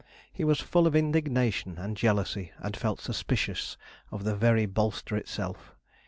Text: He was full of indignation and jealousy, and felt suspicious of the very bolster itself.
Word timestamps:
He 0.33 0.43
was 0.43 0.59
full 0.59 0.87
of 0.87 0.95
indignation 0.95 1.77
and 1.77 1.95
jealousy, 1.95 2.53
and 2.57 2.75
felt 2.75 3.01
suspicious 3.01 3.77
of 4.09 4.23
the 4.23 4.35
very 4.35 4.65
bolster 4.65 5.15
itself. 5.15 5.75